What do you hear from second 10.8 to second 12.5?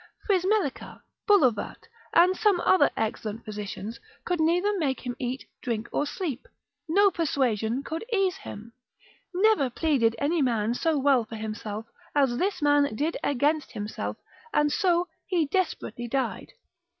well for himself, as